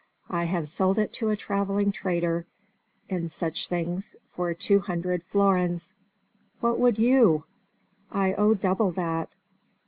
"I 0.31 0.45
have 0.45 0.67
sold 0.67 0.97
it 0.97 1.13
to 1.13 1.29
a 1.29 1.37
travelling 1.37 1.91
trader 1.91 2.47
in 3.07 3.27
such 3.27 3.67
things 3.67 4.15
for 4.31 4.51
two 4.55 4.79
hundred 4.79 5.21
florins. 5.25 5.93
What 6.59 6.79
would 6.79 6.97
you? 6.97 7.43
I 8.11 8.33
owe 8.33 8.55
double 8.55 8.89
that. 8.93 9.29